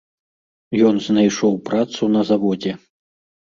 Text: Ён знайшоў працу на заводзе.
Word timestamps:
Ён 0.91 0.95
знайшоў 1.09 1.53
працу 1.69 2.11
на 2.17 2.21
заводзе. 2.33 2.71